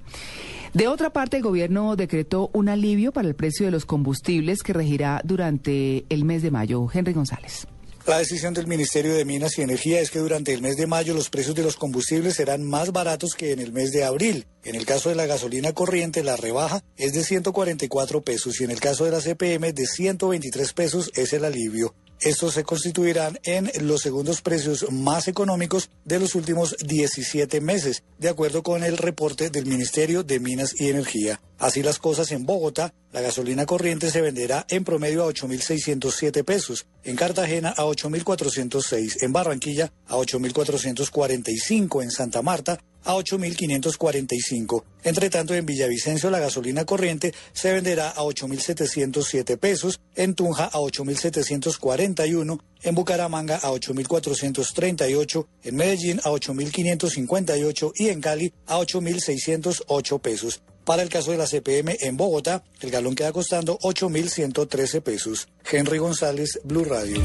De 0.75 0.87
otra 0.87 1.11
parte, 1.11 1.38
el 1.38 1.43
gobierno 1.43 1.97
decretó 1.97 2.50
un 2.52 2.69
alivio 2.69 3.11
para 3.11 3.26
el 3.26 3.35
precio 3.35 3.64
de 3.64 3.73
los 3.73 3.87
combustibles 3.87 4.62
que 4.62 4.75
regirá 4.75 5.23
durante 5.25 6.05
el 6.11 6.25
mes 6.25 6.43
de 6.43 6.50
mayo. 6.50 6.87
Henry 6.93 7.14
González. 7.14 7.67
La 8.07 8.19
decisión 8.19 8.55
del 8.55 8.67
Ministerio 8.67 9.14
de 9.14 9.26
Minas 9.26 9.59
y 9.59 9.62
Energía 9.62 10.00
es 10.00 10.11
que 10.11 10.19
durante 10.19 10.55
el 10.55 10.62
mes 10.62 10.76
de 10.76 10.87
mayo 10.87 11.12
los 11.12 11.28
precios 11.28 11.55
de 11.55 11.62
los 11.62 11.76
combustibles 11.76 12.37
serán 12.37 12.64
más 12.64 12.90
baratos 12.90 13.35
que 13.35 13.52
en 13.52 13.61
el 13.61 13.71
mes 13.73 13.93
de 13.93 14.05
abril. 14.05 14.47
En 14.64 14.76
el 14.76 14.87
caso 14.87 15.11
de 15.11 15.14
la 15.14 15.26
gasolina 15.26 15.75
corriente, 15.75 16.25
la 16.25 16.37
rebaja 16.37 16.83
es 16.97 17.12
de 17.12 17.23
144 17.23 18.23
pesos 18.23 18.61
y 18.61 18.64
en 18.64 18.71
el 18.71 18.81
caso 18.81 19.05
de 19.05 19.11
la 19.11 19.21
CPM 19.21 19.75
de 19.75 19.87
123 19.87 20.73
pesos 20.73 21.11
es 21.14 21.35
el 21.35 21.45
alivio. 21.45 21.95
Estos 22.20 22.54
se 22.54 22.64
constituirán 22.64 23.38
en 23.44 23.70
los 23.87 24.02
segundos 24.02 24.42
precios 24.42 24.90
más 24.90 25.28
económicos 25.28 25.90
de 26.04 26.18
los 26.18 26.34
últimos 26.34 26.76
17 26.84 27.60
meses, 27.60 28.02
de 28.18 28.28
acuerdo 28.28 28.62
con 28.62 28.82
el 28.82 28.98
reporte 28.98 29.50
del 29.50 29.66
Ministerio 29.66 30.25
de 30.25 30.40
Minas 30.40 30.75
y 30.78 30.88
Energía. 30.88 31.40
Así 31.58 31.82
las 31.82 31.98
cosas 31.98 32.32
en 32.32 32.44
Bogotá, 32.44 32.92
la 33.12 33.20
gasolina 33.20 33.66
corriente 33.66 34.10
se 34.10 34.20
venderá 34.20 34.66
en 34.68 34.84
promedio 34.84 35.25
a 35.25 35.28
8.607 35.28 36.44
pesos, 36.44 36.87
en 37.04 37.16
Cartagena 37.16 37.70
a 37.70 37.84
8.406, 37.84 39.22
en 39.22 39.32
Barranquilla 39.32 39.92
a 40.06 40.16
8.445, 40.16 42.02
en 42.02 42.10
Santa 42.10 42.42
Marta 42.42 42.80
a 43.05 43.14
8.545. 43.14 44.85
Entre 45.05 45.31
tanto, 45.31 45.55
en 45.55 45.67
Villavicencio 45.67 46.31
la 46.31 46.40
gasolina 46.40 46.85
corriente 46.85 47.33
se 47.52 47.73
venderá 47.73 48.11
a 48.11 48.23
8.707 48.23 49.59
pesos, 49.59 50.00
en 50.14 50.35
Tunja 50.35 50.64
a 50.64 50.78
8.741, 50.78 52.61
en 52.83 52.95
Bucaramanga 52.95 53.57
a 53.57 53.71
8.438, 53.71 55.47
en 55.64 55.76
Medellín 55.76 56.21
a 56.21 56.31
8.558 56.31 57.93
y 57.97 58.09
en 58.09 58.21
Cali 58.21 58.52
a 58.67 58.78
8.608 58.78 60.21
pesos. 60.21 60.62
Para 60.85 61.02
el 61.02 61.11
caso 61.11 61.33
de 61.33 61.37
la 61.37 61.47
CPM 61.47 61.99
en 62.00 62.17
Bogotá, 62.17 62.64
el 62.81 62.90
galón 62.90 63.14
queda 63.14 63.31
costando 63.31 63.78
8.113 63.81 65.02
pesos. 65.02 65.47
Henry 65.71 65.99
González, 65.99 66.61
Blue 66.64 66.85
Radio. 66.85 67.21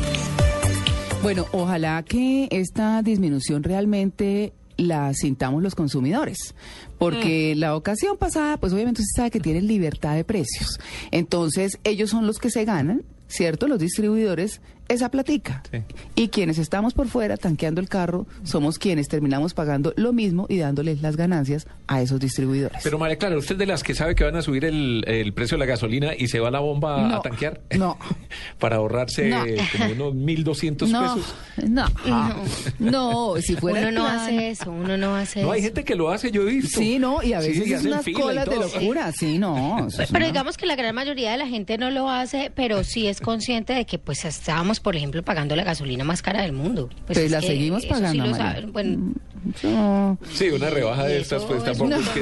Bueno, 1.22 1.48
ojalá 1.54 2.04
que 2.04 2.50
esta 2.52 3.02
disminución 3.02 3.64
realmente 3.64 4.52
la 4.78 5.14
sintamos 5.14 5.62
los 5.62 5.76
consumidores. 5.76 6.56
Porque 6.98 7.54
mm. 7.56 7.60
la 7.60 7.76
ocasión 7.76 8.18
pasada, 8.18 8.58
pues 8.58 8.74
obviamente 8.74 9.02
usted 9.02 9.22
sabe 9.22 9.32
que 9.32 9.40
tienen 9.40 9.68
libertad 9.68 10.16
de 10.16 10.24
precios. 10.24 10.80
Entonces, 11.12 11.80
ellos 11.84 12.10
son 12.10 12.28
los 12.28 12.40
que 12.40 12.50
se 12.50 12.66
ganan, 12.66 13.04
¿cierto? 13.28 13.68
Los 13.68 13.80
distribuidores 13.80 14.62
esa 14.88 15.10
platica. 15.10 15.64
Y 16.16 16.28
quienes 16.30 16.58
estamos 16.58 16.94
por 16.94 17.08
fuera 17.08 17.38
tanqueando 17.38 17.82
el 17.82 17.90
carro 17.90 18.26
somos 18.44 18.80
quienes 18.80 19.08
terminamos 19.08 19.54
pagando 19.54 19.94
lo 19.96 20.14
mismo 20.14 20.46
y 20.50 20.58
dándoles 20.58 21.02
las 21.02 21.18
ganancias 21.18 21.68
a 21.88 22.02
esos 22.02 22.20
distribuidores. 22.20 22.82
Pero 22.84 23.00
María 23.00 23.18
Clara, 23.18 23.38
¿usted 23.38 23.56
de 23.56 23.66
las 23.66 23.84
que 23.84 23.96
sabe 23.96 24.16
que 24.16 24.24
van 24.24 24.36
a 24.36 24.42
subir 24.42 24.66
el, 24.66 25.34
precio 25.34 25.58
de 25.58 25.60
la 25.60 25.66
gasolina 25.66 26.14
y 26.18 26.28
se 26.28 26.40
va 26.40 26.52
la 26.52 26.60
bomba 26.60 27.18
a 27.18 27.22
tanquear? 27.22 27.62
No. 27.78 27.98
Para 28.60 28.78
ahorrarse 28.78 29.32
como 29.72 30.10
unos 30.10 30.14
1.200 30.14 30.78
pesos. 30.78 31.36
No, 31.68 31.86
no, 32.80 33.36
si 33.42 33.56
fuera 33.56 33.90
Uno 33.90 33.92
no 33.92 34.08
hace 34.08 34.50
eso, 34.50 34.72
uno 34.72 34.98
no 34.98 35.16
hace 35.16 35.40
eso. 35.40 35.48
No, 35.48 35.54
hay 35.54 35.62
gente 35.62 35.84
que 35.84 35.96
lo 35.96 36.10
hace, 36.10 36.32
yo 36.32 36.44
he 36.44 36.46
visto. 36.46 36.80
Sí, 36.80 37.00
no, 37.00 37.22
y 37.24 37.34
a 37.34 37.40
veces 37.40 37.70
es 37.70 37.86
unas 37.86 38.06
colas 38.14 38.48
de 38.48 38.56
locura, 38.56 39.12
sí, 39.12 39.38
no. 39.38 39.88
Pero 40.12 40.26
digamos 40.26 40.58
que 40.58 40.66
la 40.66 40.76
gran 40.76 40.96
mayoría 40.96 41.32
de 41.32 41.38
la 41.38 41.48
gente 41.48 41.78
no 41.78 41.92
lo 41.92 42.10
hace, 42.10 42.52
pero 42.54 42.84
sí 42.84 43.08
es 43.08 43.22
consciente 43.22 43.74
de 43.74 43.86
que 43.86 43.98
pues 43.98 44.26
estábamos 44.26 44.73
por 44.80 44.96
ejemplo, 44.96 45.24
pagando 45.24 45.56
la 45.56 45.64
gasolina 45.64 46.04
más 46.04 46.22
cara 46.22 46.42
del 46.42 46.54
mundo. 46.54 46.90
Pues, 47.06 47.32
la 47.32 47.42
seguimos 47.42 47.86
pagando. 47.86 48.24
Sí, 50.32 50.50
una 50.50 50.70
rebaja 50.70 51.06
de 51.06 51.20
estas, 51.20 51.44
pues 51.44 51.64
tampoco 51.64 51.90
no, 51.90 51.96
es 51.98 52.10
que... 52.10 52.22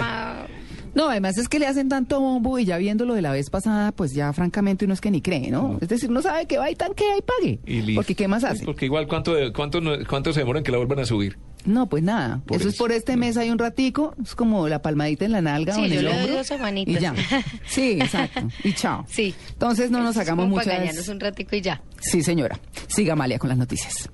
No, 0.93 1.09
además 1.09 1.37
es 1.37 1.47
que 1.47 1.57
le 1.57 1.67
hacen 1.67 1.87
tanto 1.87 2.19
bombo 2.19 2.59
y 2.59 2.65
ya 2.65 2.77
viendo 2.77 3.05
lo 3.05 3.13
de 3.13 3.21
la 3.21 3.31
vez 3.31 3.49
pasada, 3.49 3.91
pues 3.93 4.13
ya 4.13 4.33
francamente 4.33 4.85
uno 4.85 4.93
es 4.93 4.99
que 4.99 5.09
ni 5.09 5.21
cree, 5.21 5.49
¿no? 5.49 5.77
Es 5.79 5.87
decir, 5.87 6.09
no 6.09 6.21
sabe 6.21 6.47
que 6.47 6.57
va 6.57 6.69
y 6.69 6.75
tanquea 6.75 7.17
y 7.17 7.21
pague. 7.21 7.95
porque 7.95 8.15
¿qué 8.15 8.27
más 8.27 8.43
hace? 8.43 8.65
porque 8.65 8.85
igual, 8.85 9.07
¿cuánto, 9.07 9.33
cuánto, 9.53 9.79
¿cuánto 10.09 10.33
se 10.33 10.41
demoran 10.41 10.63
que 10.63 10.71
la 10.71 10.77
vuelvan 10.77 10.99
a 10.99 11.05
subir? 11.05 11.37
No, 11.65 11.87
pues 11.87 12.03
nada. 12.03 12.41
eso, 12.49 12.69
es 12.69 12.75
por 12.75 12.91
este 12.91 13.17
mes 13.17 13.37
hay 13.37 13.49
un 13.49 13.59
ratico, 13.59 14.15
es 14.21 14.35
como 14.35 14.67
la 14.67 14.81
palmadita 14.81 15.25
en 15.25 15.31
la 15.31 15.41
nalga 15.41 15.77
o 15.77 15.85
en 15.85 15.91
el 15.93 16.07
hombro. 16.07 16.41
Y 16.75 16.99
ya. 16.99 17.13
Sí, 17.67 17.91
exacto. 18.01 18.41
Y 18.63 18.73
chao. 18.73 19.05
Sí. 19.07 19.33
Entonces 19.49 19.91
no 19.91 20.01
nos 20.01 20.17
hagamos 20.17 20.47
muchas... 20.47 21.07
un 21.07 21.19
ratico 21.19 21.55
y 21.55 21.61
ya. 21.61 21.81
Sí, 21.99 22.23
señora. 22.23 22.59
Siga 22.87 23.13
Amalia 23.13 23.37
con 23.39 23.49
las 23.49 23.57
noticias. 23.57 24.09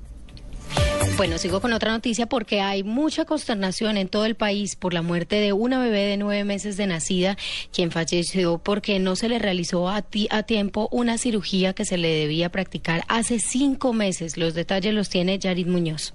Bueno, 1.16 1.40
sigo 1.40 1.62
con 1.62 1.74
otra 1.74 1.92
noticia 1.92 2.28
porque 2.28 2.62
hay 2.62 2.84
mucha 2.84 3.26
consternación 3.26 3.98
en 3.98 4.08
todo 4.08 4.26
el 4.26 4.36
país 4.36 4.76
por 4.76 4.94
la 4.94 5.02
muerte 5.02 5.38
de 5.38 5.52
una 5.52 5.80
bebé 5.80 6.02
de 6.06 6.16
nueve 6.16 6.44
meses 6.44 6.78
de 6.78 6.86
nacida, 6.86 7.38
quien 7.74 7.90
falleció 7.90 8.60
porque 8.60 9.00
no 9.00 9.16
se 9.16 9.28
le 9.28 9.40
realizó 9.40 9.90
a, 9.90 10.06
a 10.30 10.44
tiempo 10.44 10.90
una 10.92 11.18
cirugía 11.18 11.74
que 11.74 11.86
se 11.86 11.98
le 11.98 12.10
debía 12.10 12.52
practicar 12.52 13.04
hace 13.08 13.40
cinco 13.40 13.94
meses. 13.94 14.38
Los 14.38 14.54
detalles 14.54 14.94
los 14.94 15.10
tiene 15.10 15.40
Yarid 15.40 15.66
Muñoz. 15.66 16.14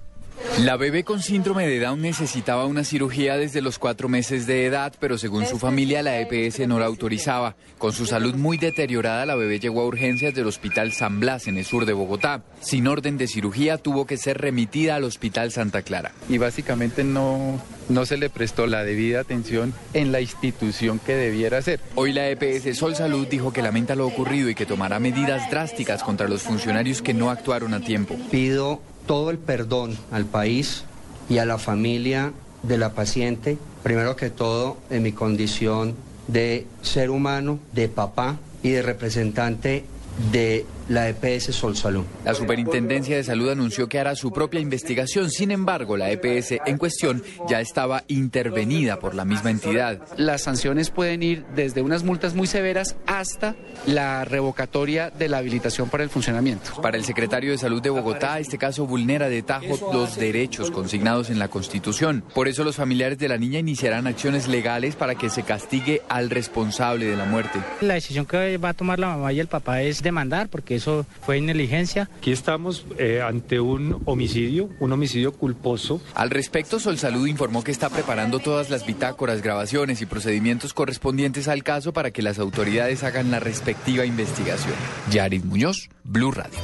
La 0.59 0.77
bebé 0.77 1.03
con 1.03 1.21
síndrome 1.21 1.67
de 1.67 1.79
Down 1.79 2.01
necesitaba 2.01 2.65
una 2.67 2.83
cirugía 2.83 3.37
desde 3.37 3.61
los 3.61 3.79
cuatro 3.79 4.07
meses 4.07 4.45
de 4.45 4.65
edad, 4.65 4.93
pero 4.99 5.17
según 5.17 5.47
su 5.47 5.57
familia 5.57 6.03
la 6.03 6.19
EPS 6.19 6.67
no 6.67 6.79
la 6.79 6.85
autorizaba. 6.85 7.55
Con 7.79 7.91
su 7.91 8.05
salud 8.05 8.35
muy 8.35 8.57
deteriorada, 8.57 9.25
la 9.25 9.35
bebé 9.35 9.59
llegó 9.59 9.81
a 9.81 9.87
urgencias 9.87 10.35
del 10.35 10.45
Hospital 10.45 10.93
San 10.93 11.19
Blas 11.19 11.47
en 11.47 11.57
el 11.57 11.65
sur 11.65 11.85
de 11.85 11.93
Bogotá. 11.93 12.43
Sin 12.61 12.87
orden 12.87 13.17
de 13.17 13.27
cirugía, 13.27 13.77
tuvo 13.77 14.05
que 14.05 14.17
ser 14.17 14.37
remitida 14.37 14.95
al 14.95 15.05
Hospital 15.05 15.51
Santa 15.51 15.81
Clara. 15.81 16.11
Y 16.29 16.37
básicamente 16.37 17.03
no, 17.03 17.59
no 17.89 18.05
se 18.05 18.17
le 18.17 18.29
prestó 18.29 18.67
la 18.67 18.83
debida 18.83 19.21
atención 19.21 19.73
en 19.93 20.11
la 20.11 20.21
institución 20.21 20.99
que 20.99 21.15
debiera 21.15 21.61
ser. 21.61 21.79
Hoy 21.95 22.13
la 22.13 22.29
EPS 22.29 22.77
Sol 22.77 22.95
Salud 22.95 23.27
dijo 23.27 23.51
que 23.51 23.63
lamenta 23.63 23.95
lo 23.95 24.05
ocurrido 24.05 24.49
y 24.49 24.55
que 24.55 24.65
tomará 24.65 24.99
medidas 24.99 25.49
drásticas 25.49 26.03
contra 26.03 26.27
los 26.27 26.43
funcionarios 26.43 27.01
que 27.01 27.13
no 27.13 27.31
actuaron 27.31 27.73
a 27.73 27.79
tiempo. 27.79 28.15
Pido 28.29 28.81
todo 29.05 29.29
el 29.29 29.37
perdón 29.37 29.97
al 30.11 30.25
país 30.25 30.83
y 31.29 31.37
a 31.37 31.45
la 31.45 31.57
familia 31.57 32.33
de 32.63 32.77
la 32.77 32.93
paciente, 32.93 33.57
primero 33.83 34.15
que 34.15 34.29
todo 34.29 34.77
en 34.89 35.03
mi 35.03 35.11
condición 35.11 35.95
de 36.27 36.65
ser 36.81 37.09
humano, 37.09 37.59
de 37.73 37.89
papá 37.89 38.37
y 38.61 38.69
de 38.69 38.81
representante 38.81 39.85
de 40.31 40.65
la 40.89 41.09
EPS 41.09 41.55
Sol 41.55 41.75
Salud. 41.75 42.03
La 42.25 42.33
Superintendencia 42.33 43.15
de 43.15 43.23
Salud 43.23 43.49
anunció 43.49 43.87
que 43.87 43.99
hará 43.99 44.15
su 44.15 44.31
propia 44.31 44.59
investigación. 44.59 45.29
Sin 45.29 45.51
embargo, 45.51 45.97
la 45.97 46.11
EPS 46.11 46.59
en 46.65 46.77
cuestión 46.77 47.23
ya 47.47 47.61
estaba 47.61 48.03
intervenida 48.07 48.99
por 48.99 49.15
la 49.15 49.25
misma 49.25 49.51
entidad. 49.51 49.99
Las 50.17 50.41
sanciones 50.41 50.89
pueden 50.89 51.23
ir 51.23 51.45
desde 51.55 51.81
unas 51.81 52.03
multas 52.03 52.33
muy 52.35 52.47
severas 52.47 52.95
hasta 53.05 53.55
la 53.85 54.25
revocatoria 54.25 55.09
de 55.09 55.29
la 55.29 55.37
habilitación 55.37 55.89
para 55.89 56.03
el 56.03 56.09
funcionamiento. 56.09 56.81
Para 56.81 56.97
el 56.97 57.05
secretario 57.05 57.51
de 57.51 57.57
Salud 57.57 57.81
de 57.81 57.89
Bogotá, 57.89 58.39
este 58.39 58.57
caso 58.57 58.85
vulnera 58.85 59.29
de 59.29 59.41
tajo 59.41 59.91
los 59.93 60.15
derechos 60.15 60.71
consignados 60.71 61.29
en 61.29 61.39
la 61.39 61.47
Constitución. 61.47 62.23
Por 62.33 62.47
eso 62.47 62.63
los 62.63 62.75
familiares 62.75 63.17
de 63.17 63.27
la 63.27 63.37
niña 63.37 63.59
iniciarán 63.59 64.07
acciones 64.07 64.47
legales 64.47 64.95
para 64.95 65.15
que 65.15 65.29
se 65.29 65.43
castigue 65.43 66.01
al 66.09 66.29
responsable 66.29 67.05
de 67.05 67.15
la 67.15 67.25
muerte. 67.25 67.59
La 67.81 67.95
decisión 67.95 68.25
que 68.25 68.57
va 68.57 68.69
a 68.69 68.73
tomar 68.73 68.99
la 68.99 69.07
mamá 69.07 69.33
y 69.33 69.39
el 69.39 69.47
papá 69.47 69.81
es 69.81 70.01
demandar 70.01 70.49
porque 70.49 70.72
eso 70.75 71.05
fue 71.21 71.39
negligencia. 71.41 72.09
Aquí 72.17 72.31
estamos 72.31 72.85
eh, 72.97 73.21
ante 73.21 73.59
un 73.59 74.01
homicidio, 74.05 74.69
un 74.79 74.91
homicidio 74.91 75.33
culposo. 75.33 76.01
Al 76.15 76.29
respecto, 76.29 76.79
Sol 76.79 76.97
Salud 76.97 77.27
informó 77.27 77.63
que 77.63 77.71
está 77.71 77.89
preparando 77.89 78.39
todas 78.39 78.69
las 78.69 78.85
bitácoras, 78.85 79.41
grabaciones 79.41 80.01
y 80.01 80.05
procedimientos 80.05 80.73
correspondientes 80.73 81.47
al 81.47 81.63
caso 81.63 81.93
para 81.93 82.11
que 82.11 82.21
las 82.21 82.39
autoridades 82.39 83.03
hagan 83.03 83.31
la 83.31 83.39
respectiva 83.39 84.05
investigación. 84.05 84.75
Yarid 85.11 85.43
Muñoz, 85.43 85.89
Blue 86.03 86.31
Radio. 86.31 86.59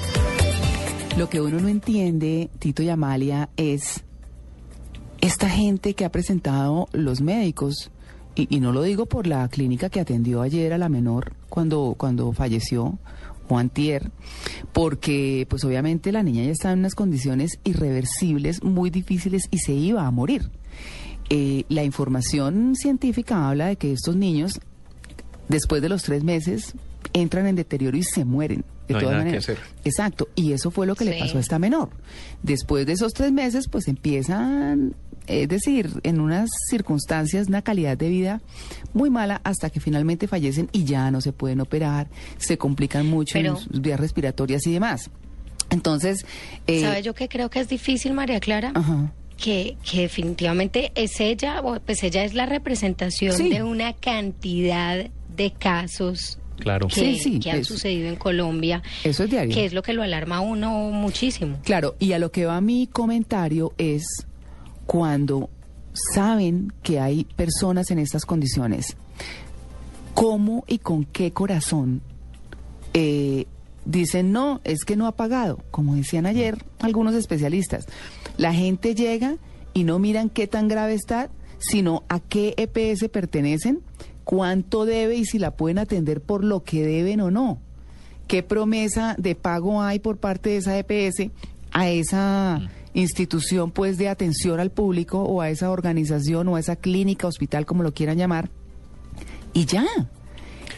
Lo 1.18 1.30
que 1.30 1.42
uno 1.42 1.60
no 1.60 1.68
entiende, 1.68 2.50
Tito 2.60 2.82
y 2.82 2.90
Amalia, 2.90 3.50
es 3.58 4.04
esta 5.22 5.50
gente 5.50 5.94
que 5.94 6.06
ha 6.06 6.12
presentado 6.12 6.88
los 6.94 7.22
médicos, 7.22 7.92
y, 8.36 8.48
y, 8.56 8.62
no 8.62 8.72
lo 8.72 8.84
digo 8.84 9.06
por 9.06 9.28
la 9.28 9.46
clínica 9.50 9.90
que 9.90 10.00
atendió 10.00 10.42
ayer 10.42 10.72
a 10.72 10.78
la 10.78 10.88
menor 10.88 11.34
cuando, 11.50 11.96
cuando 11.98 12.32
falleció, 12.32 12.98
Juan 13.50 13.70
Tier, 13.70 14.12
porque 14.72 15.48
pues 15.50 15.64
obviamente 15.64 16.12
la 16.12 16.22
niña 16.22 16.44
ya 16.44 16.52
estaba 16.52 16.74
en 16.74 16.80
unas 16.80 16.94
condiciones 16.94 17.60
irreversibles, 17.64 18.64
muy 18.64 18.92
difíciles 18.92 19.48
y 19.50 19.58
se 19.58 19.74
iba 19.74 20.06
a 20.06 20.12
morir. 20.12 20.52
Eh, 21.32 21.66
la 21.68 21.84
información 21.84 22.76
científica 22.76 23.50
habla 23.50 23.68
de 23.68 23.76
que 23.76 23.92
estos 23.92 24.16
niños, 24.16 24.62
después 25.48 25.82
de 25.82 25.90
los 25.90 26.04
tres 26.04 26.24
meses, 26.24 26.74
entran 27.14 27.48
en 27.48 27.56
deterioro 27.56 27.98
y 27.98 28.04
se 28.04 28.24
mueren. 28.24 28.64
De 28.88 28.96
todas 28.96 29.18
maneras. 29.18 29.48
Exacto. 29.84 30.30
Y 30.34 30.52
eso 30.52 30.72
fue 30.72 30.88
lo 30.88 30.96
que 30.96 31.06
le 31.06 31.20
pasó 31.20 31.38
a 31.38 31.42
esta 31.42 31.60
menor. 31.60 31.90
Después 32.42 32.88
de 32.88 32.94
esos 32.94 33.14
tres 33.14 33.32
meses, 33.32 33.68
pues 33.68 33.88
empiezan 33.88 34.96
es 35.30 35.48
decir, 35.48 35.90
en 36.04 36.20
unas 36.20 36.50
circunstancias, 36.70 37.48
una 37.48 37.62
calidad 37.62 37.98
de 37.98 38.10
vida 38.10 38.42
muy 38.94 39.10
mala 39.10 39.42
hasta 39.44 39.70
que 39.70 39.80
finalmente 39.80 40.28
fallecen 40.28 40.70
y 40.72 40.84
ya 40.84 41.12
no 41.12 41.22
se 41.22 41.32
pueden 41.32 41.62
operar, 41.62 42.08
se 42.38 42.58
complican 42.58 43.08
mucho 43.08 43.38
en 43.38 43.56
sus 43.56 43.82
vías 43.82 44.00
respiratorias 44.00 44.66
y 44.66 44.74
demás. 44.74 45.10
Entonces... 45.70 46.26
Eh, 46.68 46.82
¿Sabe 46.82 47.04
yo 47.04 47.14
que 47.14 47.30
creo 47.30 47.50
que 47.50 47.60
es 47.60 47.70
difícil, 47.70 48.14
María 48.14 48.40
Clara? 48.40 48.74
Que, 49.38 49.78
que, 49.90 50.02
definitivamente 50.02 50.92
es 50.96 51.22
ella, 51.22 51.62
pues 51.86 52.04
ella 52.04 52.26
es 52.26 52.34
la 52.34 52.46
representación 52.46 53.50
de 53.50 53.64
una 53.64 53.94
cantidad 53.94 55.06
de 55.36 55.52
casos 55.52 56.40
claro. 56.60 56.88
que, 56.88 57.40
que 57.42 57.52
han 57.52 57.64
sucedido 57.64 58.10
en 58.10 58.16
Colombia. 58.16 58.84
Eso 59.04 59.24
es 59.24 59.30
diario. 59.30 59.54
Que 59.54 59.66
es 59.66 59.74
lo 59.74 59.82
que 59.82 59.94
lo 59.94 60.04
alarma 60.04 60.38
a 60.38 60.42
uno 60.42 60.92
muchísimo. 60.92 61.60
Claro, 61.64 61.96
y 62.00 62.12
a 62.14 62.20
lo 62.20 62.32
que 62.32 62.46
va 62.46 62.60
mi 62.60 62.88
comentario 62.88 63.74
es 63.78 64.04
cuando 64.90 65.52
saben 65.94 66.74
que 66.82 67.00
hay 67.00 67.24
personas 67.24 67.92
en 67.92 68.00
estas 68.00 68.26
condiciones, 68.26 68.98
¿cómo 70.16 70.64
y 70.66 70.80
con 70.80 71.06
qué 71.06 71.32
corazón 71.32 72.02
eh, 72.96 73.46
dicen, 73.86 74.32
no, 74.32 74.62
es 74.64 74.86
que 74.86 74.96
no 74.96 75.06
ha 75.06 75.12
pagado, 75.12 75.60
como 75.70 75.94
decían 75.94 76.26
ayer 76.26 76.66
algunos 76.80 77.14
especialistas. 77.14 77.86
La 78.38 78.52
gente 78.52 78.96
llega 78.96 79.36
y 79.76 79.84
no 79.84 80.00
miran 80.00 80.32
qué 80.32 80.48
tan 80.48 80.68
grave 80.68 80.96
está, 80.96 81.30
sino 81.60 82.02
a 82.10 82.20
qué 82.20 82.56
EPS 82.58 83.10
pertenecen, 83.10 83.82
cuánto 84.24 84.86
debe 84.86 85.18
y 85.18 85.26
si 85.26 85.38
la 85.38 85.52
pueden 85.52 85.78
atender 85.78 86.20
por 86.20 86.44
lo 86.44 86.64
que 86.64 86.84
deben 86.84 87.22
o 87.22 87.30
no. 87.30 87.60
¿Qué 88.26 88.42
promesa 88.42 89.14
de 89.20 89.36
pago 89.36 89.84
hay 89.84 90.00
por 90.00 90.18
parte 90.18 90.50
de 90.50 90.58
esa 90.58 90.80
EPS 90.80 91.30
a 91.74 91.90
esa 91.90 92.72
institución 92.94 93.72
pues 93.72 93.98
de 93.98 94.10
atención 94.10 94.60
al 94.60 94.72
público 94.72 95.22
o 95.24 95.42
a 95.42 95.50
esa 95.50 95.72
organización 95.72 96.48
o 96.48 96.56
a 96.56 96.60
esa 96.60 96.76
clínica, 96.76 97.28
hospital, 97.28 97.66
como 97.66 97.84
lo 97.84 97.94
quieran 97.94 98.18
llamar? 98.18 98.50
Y 99.54 99.66
ya. 99.66 99.86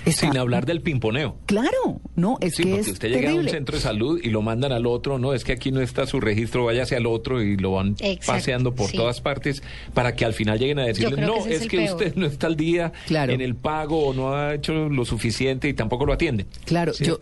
Sin 0.05 0.37
hablar 0.37 0.65
del 0.65 0.81
pimponeo. 0.81 1.37
Claro, 1.45 2.01
no, 2.15 2.37
es 2.41 2.55
que 2.55 2.79
es 2.79 2.87
usted 2.87 3.09
llega 3.09 3.31
a 3.31 3.35
un 3.35 3.47
centro 3.47 3.75
de 3.75 3.81
salud 3.81 4.19
y 4.21 4.29
lo 4.29 4.41
mandan 4.41 4.71
al 4.71 4.85
otro, 4.85 5.19
no, 5.19 5.33
es 5.33 5.43
que 5.43 5.53
aquí 5.53 5.71
no 5.71 5.81
está 5.81 6.05
su 6.05 6.19
registro, 6.19 6.65
váyase 6.65 6.95
al 6.95 7.05
otro 7.05 7.41
y 7.41 7.57
lo 7.57 7.73
van 7.73 7.95
paseando 8.25 8.73
por 8.73 8.91
todas 8.91 9.21
partes 9.21 9.61
para 9.93 10.15
que 10.15 10.25
al 10.25 10.33
final 10.33 10.59
lleguen 10.59 10.79
a 10.79 10.85
decirle, 10.85 11.21
no, 11.21 11.45
es, 11.45 11.67
que 11.67 11.85
usted 11.85 12.15
no 12.15 12.25
está 12.25 12.47
al 12.47 12.55
día 12.55 12.91
en 13.09 13.41
el 13.41 13.55
pago 13.55 14.07
o 14.07 14.13
no 14.13 14.33
ha 14.33 14.55
hecho 14.55 14.89
lo 14.89 15.05
suficiente 15.05 15.69
y 15.69 15.73
tampoco 15.73 16.05
lo 16.05 16.13
atiende. 16.13 16.45
Claro, 16.65 16.93
yo, 16.93 17.17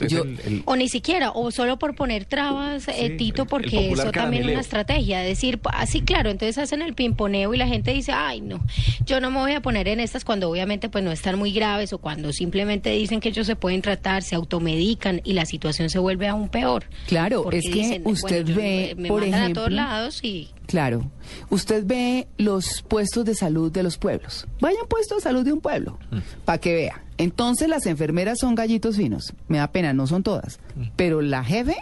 o 0.66 0.76
ni 0.76 0.88
siquiera, 0.90 1.32
o 1.32 1.52
solo 1.52 1.78
por 1.78 1.96
poner 1.96 2.26
trabas, 2.26 2.88
eh, 2.88 3.16
Tito, 3.18 3.46
porque 3.46 3.92
eso 3.92 4.12
también 4.12 4.44
es 4.44 4.52
una 4.52 4.62
estrategia, 4.62 5.20
decir, 5.20 5.60
así 5.74 6.02
claro, 6.02 6.30
entonces 6.30 6.58
hacen 6.58 6.82
el 6.82 6.94
pimponeo 6.94 7.54
y 7.54 7.58
la 7.58 7.68
gente 7.68 7.92
dice, 7.92 8.12
ay, 8.12 8.42
no, 8.42 8.60
yo 9.06 9.20
no 9.20 9.32
me 9.32 9.40
voy 9.40 9.54
a 9.54 9.62
poner 9.62 9.88
en 9.88 10.00
estas 10.00 10.24
cuando 10.24 10.50
obviamente 10.50 10.90
pues 10.90 11.04
no 11.04 11.12
están 11.12 11.38
muy 11.38 11.52
graves 11.52 11.94
o 11.94 11.98
cuando 11.98 12.32
simplemente 12.32 12.69
dicen 12.78 13.20
que 13.20 13.30
ellos 13.30 13.48
se 13.48 13.56
pueden 13.56 13.82
tratar, 13.82 14.24
se 14.24 14.36
automedican 14.36 15.22
y 15.24 15.34
la 15.34 15.46
situación 15.46 15.90
se 15.90 16.00
vuelve 16.00 16.28
aún 16.28 16.50
peor. 16.50 16.86
Claro, 17.08 17.52
es 17.52 17.66
que 17.66 18.02
usted 18.06 18.46
ve, 18.56 18.96
por 19.08 19.24
ejemplo, 19.24 19.62
a 19.62 19.66
todos 19.66 19.72
lados 19.72 20.24
y 20.24 20.50
Claro. 20.70 21.10
Usted 21.50 21.84
ve 21.84 22.28
los 22.38 22.84
puestos 22.88 23.26
de 23.26 23.34
salud 23.34 23.72
de 23.72 23.82
los 23.82 23.98
pueblos. 23.98 24.46
Vaya 24.60 24.78
a 24.80 24.84
un 24.84 24.88
puesto 24.88 25.16
de 25.16 25.22
salud 25.22 25.44
de 25.44 25.52
un 25.52 25.62
pueblo, 25.62 25.98
mm. 26.12 26.46
para 26.46 26.60
que 26.60 26.76
vea. 26.76 27.04
Entonces 27.18 27.68
las 27.68 27.88
enfermeras 27.88 28.38
son 28.40 28.54
gallitos 28.54 28.98
finos. 28.98 29.34
Me 29.48 29.58
da 29.58 29.72
pena, 29.72 29.94
no 29.94 30.06
son 30.06 30.22
todas. 30.22 30.60
Mm. 30.76 30.84
Pero 30.96 31.22
la 31.22 31.44
jefe 31.44 31.76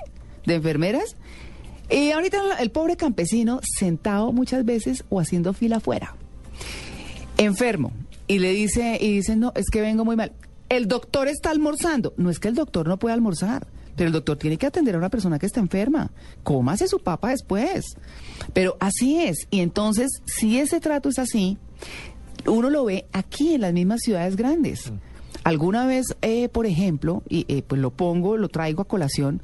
de 0.45 0.55
enfermeras, 0.55 1.17
y 1.89 2.11
ahorita 2.11 2.39
el 2.61 2.71
pobre 2.71 2.95
campesino 2.95 3.59
sentado 3.61 4.31
muchas 4.31 4.63
veces 4.63 5.03
o 5.09 5.19
haciendo 5.19 5.51
fila 5.51 5.77
afuera. 5.77 6.15
Enfermo. 7.37 7.91
Y 8.25 8.39
le 8.39 8.51
dice, 8.51 8.97
y 9.01 9.11
dice, 9.11 9.35
no, 9.35 9.51
es 9.55 9.65
que 9.69 9.81
vengo 9.81 10.05
muy 10.05 10.15
mal 10.15 10.31
el 10.69 10.87
doctor 10.87 11.27
está 11.27 11.51
almorzando. 11.51 12.13
No 12.17 12.29
es 12.29 12.39
que 12.39 12.47
el 12.47 12.55
doctor 12.55 12.87
no 12.87 12.97
pueda 12.97 13.13
almorzar, 13.13 13.67
pero 13.95 14.07
el 14.07 14.13
doctor 14.13 14.37
tiene 14.37 14.57
que 14.57 14.67
atender 14.67 14.95
a 14.95 14.97
una 14.97 15.09
persona 15.09 15.39
que 15.39 15.45
está 15.45 15.59
enferma. 15.59 16.11
Cómase 16.43 16.87
su 16.87 16.99
papa 16.99 17.29
después. 17.29 17.95
Pero 18.53 18.77
así 18.79 19.23
es. 19.23 19.47
Y 19.49 19.61
entonces, 19.61 20.21
si 20.25 20.59
ese 20.59 20.79
trato 20.79 21.09
es 21.09 21.19
así, 21.19 21.57
uno 22.45 22.69
lo 22.69 22.85
ve 22.85 23.05
aquí 23.11 23.55
en 23.55 23.61
las 23.61 23.73
mismas 23.73 24.01
ciudades 24.01 24.35
grandes. 24.35 24.91
Alguna 25.43 25.85
vez, 25.85 26.15
eh, 26.21 26.49
por 26.49 26.65
ejemplo, 26.65 27.23
y 27.29 27.45
eh, 27.47 27.63
pues 27.65 27.81
lo 27.81 27.91
pongo, 27.91 28.37
lo 28.37 28.49
traigo 28.49 28.81
a 28.81 28.87
colación, 28.87 29.41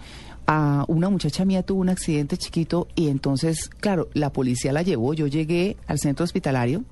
a 0.48 0.84
una 0.88 1.10
muchacha 1.10 1.46
mía 1.46 1.64
tuvo 1.64 1.82
un 1.82 1.90
accidente 1.90 2.38
chiquito 2.38 2.88
y 2.96 3.08
entonces, 3.08 3.70
claro, 3.70 4.10
la 4.14 4.32
policía 4.32 4.74
la 4.74 4.82
llevó, 4.82 5.14
yo 5.14 5.28
llegué 5.28 5.78
al 5.88 6.00
centro 6.00 6.26
hospitalario 6.26 6.84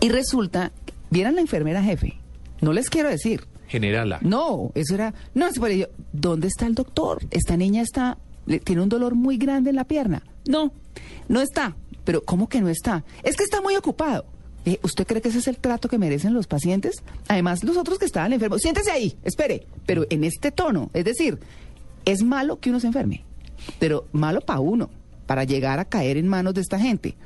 y 0.00 0.10
resulta, 0.10 0.72
vieran 1.10 1.36
la 1.36 1.40
enfermera 1.40 1.82
jefe, 1.82 2.18
no 2.64 2.72
les 2.72 2.90
quiero 2.90 3.10
decir. 3.10 3.46
Generala. 3.68 4.18
No, 4.22 4.72
eso 4.74 4.94
era. 4.94 5.14
No, 5.34 5.46
es 5.46 5.58
por 5.58 5.70
ello. 5.70 5.88
¿Dónde 6.12 6.48
está 6.48 6.66
el 6.66 6.74
doctor? 6.74 7.22
Esta 7.30 7.56
niña 7.56 7.82
está. 7.82 8.18
tiene 8.64 8.82
un 8.82 8.88
dolor 8.88 9.14
muy 9.14 9.36
grande 9.36 9.70
en 9.70 9.76
la 9.76 9.84
pierna. 9.84 10.22
No, 10.48 10.72
no 11.28 11.40
está. 11.40 11.76
Pero, 12.04 12.22
¿cómo 12.24 12.48
que 12.48 12.60
no 12.60 12.68
está? 12.68 13.04
Es 13.22 13.36
que 13.36 13.44
está 13.44 13.60
muy 13.60 13.76
ocupado. 13.76 14.24
Eh, 14.64 14.78
¿Usted 14.82 15.06
cree 15.06 15.20
que 15.20 15.28
ese 15.28 15.38
es 15.38 15.48
el 15.48 15.58
trato 15.58 15.88
que 15.88 15.98
merecen 15.98 16.32
los 16.32 16.46
pacientes? 16.46 17.02
Además, 17.28 17.64
los 17.64 17.76
otros 17.76 17.98
que 17.98 18.06
estaban 18.06 18.32
enfermos. 18.32 18.62
Siéntese 18.62 18.90
ahí, 18.90 19.14
espere. 19.24 19.66
Pero 19.84 20.06
en 20.08 20.24
este 20.24 20.50
tono. 20.50 20.90
Es 20.94 21.04
decir, 21.04 21.38
es 22.06 22.22
malo 22.22 22.60
que 22.60 22.70
uno 22.70 22.80
se 22.80 22.86
enferme. 22.86 23.24
Pero 23.78 24.06
malo 24.12 24.40
para 24.40 24.60
uno 24.60 24.90
para 25.26 25.44
llegar 25.44 25.78
a 25.78 25.84
caer 25.84 26.16
en 26.16 26.28
manos 26.28 26.54
de 26.54 26.60
esta 26.60 26.78
gente. 26.78 27.16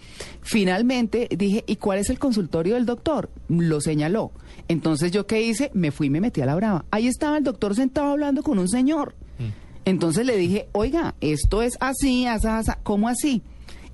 Finalmente 0.43 1.29
dije, 1.37 1.65
¿y 1.67 1.77
cuál 1.77 1.99
es 1.99 2.11
el 2.11 2.19
consultorio 2.19 2.75
del 2.75 2.87
doctor? 2.87 3.31
Lo 3.49 3.81
señaló. 3.81 4.33
Entonces 4.69 5.13
yo 5.13 5.27
qué 5.27 5.43
hice? 5.43 5.71
Me 5.75 5.91
fui 5.91 6.09
y 6.09 6.11
me 6.11 6.21
metí 6.21 6.41
a 6.41 6.47
la 6.47 6.55
brava. 6.55 6.85
Ahí 6.91 7.07
estaba 7.07 7.39
el 7.39 7.45
doctor 7.45 7.75
sentado 7.75 8.13
hablando 8.13 8.43
con 8.43 8.59
un 8.59 8.69
señor. 8.69 9.15
Mm. 9.39 9.69
Entonces 9.85 10.27
le 10.27 10.37
dije, 10.37 10.69
oiga, 10.73 11.15
esto 11.21 11.63
es 11.63 11.75
así, 11.81 12.27
asa, 12.27 12.59
asa, 12.59 12.79
¿cómo 12.83 13.09
así? 13.09 13.43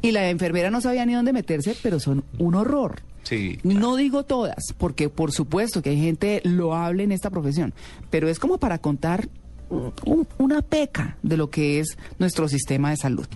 Y 0.02 0.10
la 0.12 0.28
enfermera 0.28 0.70
no 0.70 0.80
sabía 0.80 1.06
ni 1.06 1.14
dónde 1.14 1.32
meterse, 1.32 1.76
pero 1.82 2.00
son 2.00 2.24
un 2.38 2.54
horror. 2.54 3.02
Sí, 3.22 3.58
No 3.62 3.96
digo 3.96 4.24
todas, 4.24 4.74
porque 4.76 5.08
por 5.08 5.32
supuesto 5.32 5.80
que 5.80 5.90
hay 5.90 6.00
gente 6.00 6.42
loable 6.44 7.04
en 7.04 7.12
esta 7.12 7.30
profesión, 7.30 7.72
pero 8.10 8.28
es 8.28 8.38
como 8.38 8.58
para 8.58 8.78
contar 8.78 9.30
una 10.36 10.60
peca 10.60 11.16
de 11.22 11.36
lo 11.36 11.48
que 11.48 11.80
es 11.80 11.96
nuestro 12.18 12.48
sistema 12.48 12.90
de 12.90 12.98
salud. 12.98 13.26